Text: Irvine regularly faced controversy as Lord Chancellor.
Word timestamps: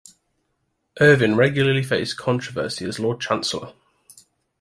Irvine 0.99 1.35
regularly 1.35 1.83
faced 1.83 2.17
controversy 2.17 2.85
as 2.85 2.97
Lord 2.99 3.21
Chancellor. 3.21 3.73